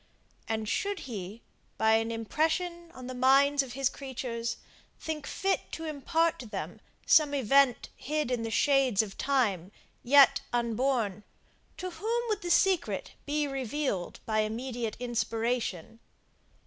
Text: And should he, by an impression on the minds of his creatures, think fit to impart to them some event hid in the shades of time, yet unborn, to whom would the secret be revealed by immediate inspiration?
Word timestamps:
And 0.47 0.67
should 0.67 1.01
he, 1.01 1.43
by 1.77 1.91
an 1.91 2.11
impression 2.11 2.91
on 2.93 3.05
the 3.05 3.13
minds 3.13 3.61
of 3.61 3.73
his 3.73 3.87
creatures, 3.87 4.57
think 4.99 5.27
fit 5.27 5.71
to 5.73 5.85
impart 5.85 6.39
to 6.39 6.47
them 6.47 6.81
some 7.05 7.35
event 7.35 7.89
hid 7.95 8.31
in 8.31 8.41
the 8.41 8.49
shades 8.49 9.03
of 9.03 9.15
time, 9.15 9.71
yet 10.01 10.41
unborn, 10.51 11.23
to 11.77 11.91
whom 11.91 12.23
would 12.29 12.41
the 12.41 12.49
secret 12.49 13.11
be 13.27 13.45
revealed 13.47 14.19
by 14.25 14.39
immediate 14.39 14.97
inspiration? 14.99 15.99